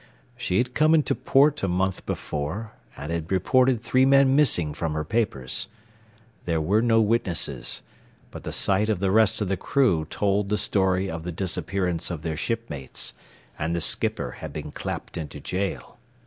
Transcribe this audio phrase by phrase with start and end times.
[0.35, 4.93] She had come into port a month before and had reported three men missing from
[4.95, 5.67] her papers.
[6.45, 7.83] There were no witnesses;
[8.31, 12.09] but the sight of the rest of the crew told the story of the disappearance
[12.09, 13.13] of their shipmates,
[13.59, 15.99] and the skipper had been clapped into jail.